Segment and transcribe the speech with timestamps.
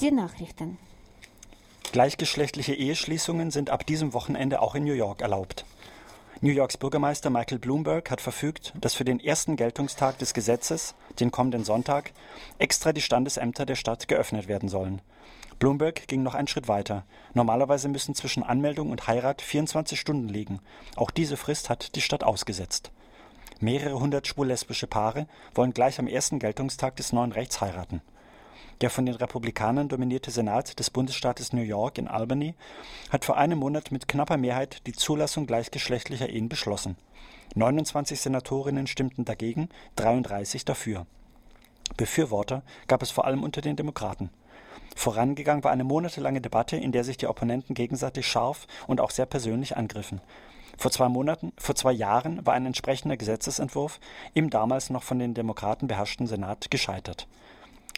[0.00, 0.78] Die Nachrichten.
[1.92, 5.66] Gleichgeschlechtliche Eheschließungen sind ab diesem Wochenende auch in New York erlaubt.
[6.40, 11.30] New Yorks Bürgermeister Michael Bloomberg hat verfügt, dass für den ersten Geltungstag des Gesetzes, den
[11.30, 12.12] kommenden Sonntag,
[12.56, 15.02] extra die Standesämter der Stadt geöffnet werden sollen.
[15.58, 17.04] Bloomberg ging noch einen Schritt weiter.
[17.34, 20.60] Normalerweise müssen zwischen Anmeldung und Heirat 24 Stunden liegen.
[20.96, 22.90] Auch diese Frist hat die Stadt ausgesetzt.
[23.58, 28.00] Mehrere hundert schwul-lesbische Paare wollen gleich am ersten Geltungstag des neuen Rechts heiraten.
[28.80, 32.54] Der von den Republikanern dominierte Senat des Bundesstaates New York in Albany
[33.10, 36.96] hat vor einem Monat mit knapper Mehrheit die Zulassung gleichgeschlechtlicher Ehen beschlossen.
[37.56, 41.06] 29 Senatorinnen stimmten dagegen, 33 dafür.
[41.98, 44.30] Befürworter gab es vor allem unter den Demokraten.
[44.96, 49.26] Vorangegangen war eine monatelange Debatte, in der sich die Opponenten gegenseitig scharf und auch sehr
[49.26, 50.22] persönlich angriffen.
[50.78, 54.00] Vor zwei Monaten, vor zwei Jahren war ein entsprechender Gesetzesentwurf
[54.32, 57.26] im damals noch von den Demokraten beherrschten Senat gescheitert.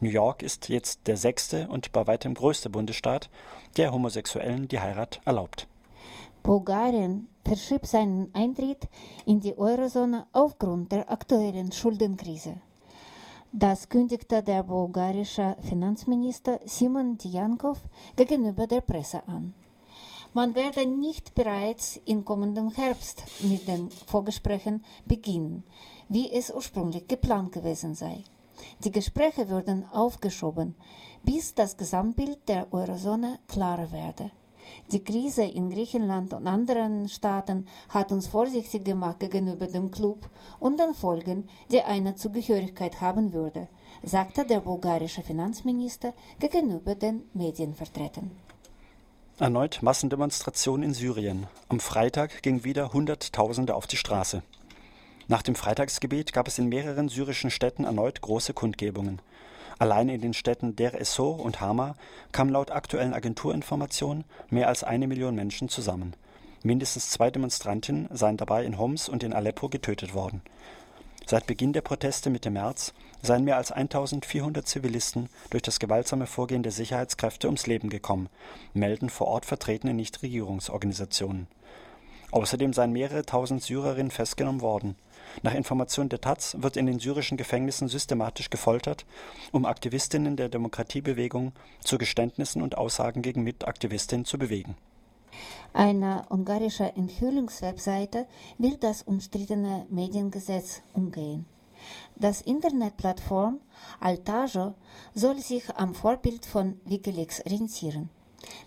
[0.00, 3.30] New York ist jetzt der sechste und bei weitem größte Bundesstaat,
[3.76, 5.66] der Homosexuellen die Heirat erlaubt.
[6.42, 8.88] Bulgarien verschiebt seinen Eintritt
[9.24, 12.56] in die Eurozone aufgrund der aktuellen Schuldenkrise.
[13.52, 17.78] Das kündigte der bulgarische Finanzminister Simon Djankov
[18.16, 19.54] gegenüber der Presse an.
[20.32, 25.62] Man werde nicht bereits im kommenden Herbst mit den Vorgesprächen beginnen,
[26.08, 28.24] wie es ursprünglich geplant gewesen sei.
[28.82, 30.74] Die Gespräche würden aufgeschoben,
[31.22, 34.30] bis das Gesamtbild der Eurozone klarer werde.
[34.92, 40.28] Die Krise in Griechenland und anderen Staaten hat uns vorsichtig gemacht gegenüber dem Club
[40.60, 43.68] und den Folgen, die eine Zugehörigkeit haben würde,
[44.02, 48.30] sagte der bulgarische Finanzminister gegenüber den Medienvertretern.
[49.38, 51.46] Erneut Massendemonstrationen in Syrien.
[51.68, 54.42] Am Freitag gingen wieder Hunderttausende auf die Straße.
[55.26, 59.22] Nach dem Freitagsgebet gab es in mehreren syrischen Städten erneut große Kundgebungen.
[59.78, 61.96] Allein in den Städten Der Essor und Hama
[62.30, 66.14] kamen laut aktuellen Agenturinformationen mehr als eine Million Menschen zusammen.
[66.62, 70.42] Mindestens zwei Demonstrantinnen seien dabei in Homs und in Aleppo getötet worden.
[71.26, 72.92] Seit Beginn der Proteste Mitte März
[73.22, 78.28] seien mehr als 1400 Zivilisten durch das gewaltsame Vorgehen der Sicherheitskräfte ums Leben gekommen,
[78.74, 81.46] melden vor Ort vertretene Nichtregierungsorganisationen.
[82.30, 84.96] Außerdem seien mehrere tausend Syrerinnen festgenommen worden.
[85.42, 89.04] Nach Informationen der taz wird in den syrischen Gefängnissen systematisch gefoltert,
[89.52, 94.76] um Aktivistinnen der Demokratiebewegung zu Geständnissen und Aussagen gegen Mitaktivistinnen zu bewegen.
[95.72, 98.26] Eine ungarische Enthüllungswebseite
[98.58, 101.46] will das umstrittene Mediengesetz umgehen.
[102.16, 103.60] Das Internetplattform
[104.00, 104.74] Altajo
[105.14, 108.08] soll sich am Vorbild von Wikileaks orientieren.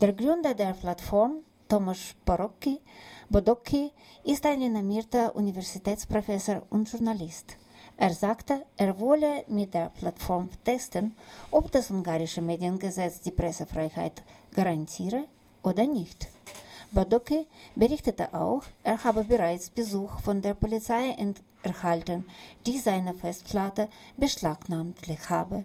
[0.00, 1.40] Der Gründer der Plattform,
[1.72, 2.82] Tomasz Borocki,
[3.30, 3.92] Bodocki
[4.24, 7.56] ist ein renommierter Universitätsprofessor und Journalist.
[7.96, 11.16] Er sagte, er wolle mit der Plattform testen,
[11.50, 14.22] ob das ungarische Mediengesetz die Pressefreiheit
[14.54, 15.24] garantiere
[15.62, 16.28] oder nicht.
[16.90, 21.16] Badocki berichtete auch, er habe bereits Besuch von der Polizei
[21.62, 22.26] erhalten,
[22.66, 24.98] die seine Festplatte beschlagnahmt
[25.30, 25.64] habe.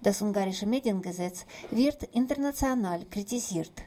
[0.00, 3.82] Das ungarische Mediengesetz wird international kritisiert.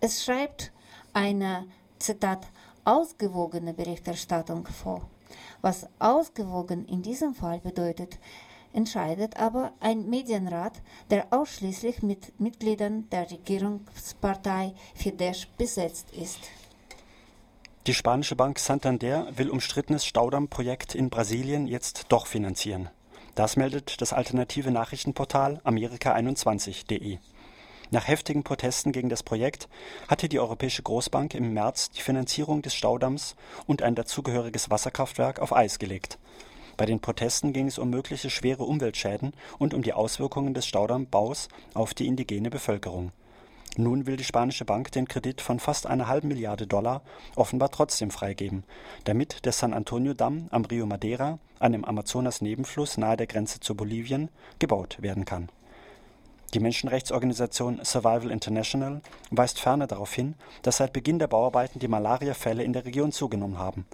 [0.00, 0.70] Es schreibt
[1.14, 1.66] eine
[1.98, 2.46] Zitat,
[2.84, 5.08] ausgewogene Berichterstattung vor.
[5.62, 8.18] Was ausgewogen in diesem Fall bedeutet,
[8.74, 16.40] entscheidet aber ein Medienrat, der ausschließlich mit Mitgliedern der Regierungspartei Fidesz besetzt ist.
[17.86, 22.88] Die spanische Bank Santander will umstrittenes Staudammprojekt in Brasilien jetzt doch finanzieren.
[23.34, 27.18] Das meldet das alternative Nachrichtenportal Amerika21.de.
[27.90, 29.68] Nach heftigen Protesten gegen das Projekt
[30.08, 33.36] hatte die Europäische Großbank im März die Finanzierung des Staudamms
[33.66, 36.18] und ein dazugehöriges Wasserkraftwerk auf Eis gelegt.
[36.76, 41.48] Bei den Protesten ging es um mögliche schwere Umweltschäden und um die Auswirkungen des Staudammbaus
[41.74, 43.12] auf die indigene Bevölkerung.
[43.76, 47.02] Nun will die spanische Bank den Kredit von fast einer halben Milliarde Dollar
[47.36, 48.64] offenbar trotzdem freigeben,
[49.04, 54.98] damit der San Antonio-Damm am Rio Madeira, einem Amazonas-Nebenfluss nahe der Grenze zu Bolivien, gebaut
[55.00, 55.48] werden kann
[56.54, 62.62] die Menschenrechtsorganisation Survival International weist ferner darauf hin, dass seit Beginn der Bauarbeiten die Malariafälle
[62.62, 63.86] in der Region zugenommen haben.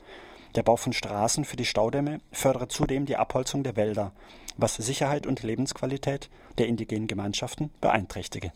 [0.55, 4.13] Der Bau von Straßen für die Staudämme fördere zudem die Abholzung der Wälder,
[4.57, 6.29] was Sicherheit und Lebensqualität
[6.59, 8.53] der indigenen Gemeinschaften beeinträchtige.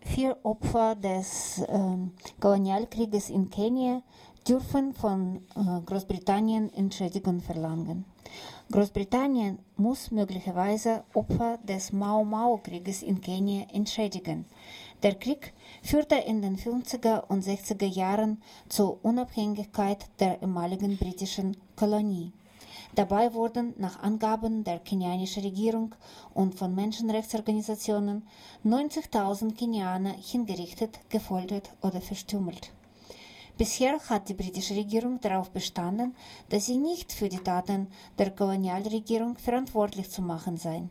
[0.00, 1.78] Vier Opfer des äh,
[2.40, 4.02] Kolonialkrieges in Kenia
[4.48, 8.04] dürfen von äh, Großbritannien Entschädigung verlangen.
[8.72, 14.44] Großbritannien muss möglicherweise Opfer des Mau-Mau-Krieges in Kenia entschädigen.
[15.04, 15.52] Der Krieg
[15.84, 22.32] führte in den 50er und 60er Jahren zur Unabhängigkeit der ehemaligen britischen Kolonie.
[22.96, 25.94] Dabei wurden nach Angaben der kenianischen Regierung
[26.34, 28.26] und von Menschenrechtsorganisationen
[28.64, 32.72] 90.000 Kenianer hingerichtet, gefoltert oder verstümmelt.
[33.58, 36.14] Bisher hat die britische Regierung darauf bestanden,
[36.50, 37.88] dass sie nicht für die Taten
[38.18, 40.82] der Kolonialregierung verantwortlich zu machen sei.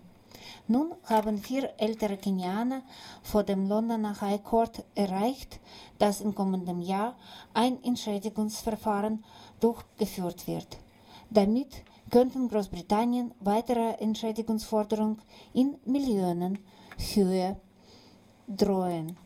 [0.67, 2.81] Nun haben vier ältere Kenianer
[3.21, 5.59] vor dem Londoner High Court erreicht,
[5.99, 7.15] dass im kommenden Jahr
[7.53, 9.23] ein Entschädigungsverfahren
[9.59, 10.77] durchgeführt wird.
[11.29, 15.21] Damit könnten Großbritannien weitere Entschädigungsforderungen
[15.53, 17.57] in Millionenhöhe
[18.47, 19.17] drohen.